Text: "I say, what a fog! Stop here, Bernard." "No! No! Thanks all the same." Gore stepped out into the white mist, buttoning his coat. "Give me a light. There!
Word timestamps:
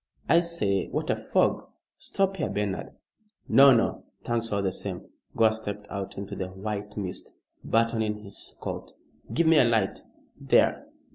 "I 0.27 0.39
say, 0.39 0.87
what 0.87 1.11
a 1.11 1.15
fog! 1.15 1.67
Stop 1.99 2.37
here, 2.37 2.49
Bernard." 2.49 2.93
"No! 3.47 3.71
No! 3.71 4.03
Thanks 4.23 4.51
all 4.51 4.63
the 4.63 4.71
same." 4.71 5.05
Gore 5.37 5.51
stepped 5.51 5.85
out 5.91 6.17
into 6.17 6.35
the 6.35 6.47
white 6.47 6.97
mist, 6.97 7.35
buttoning 7.63 8.23
his 8.23 8.55
coat. 8.59 8.93
"Give 9.31 9.45
me 9.45 9.59
a 9.59 9.63
light. 9.63 10.01
There! 10.39 10.87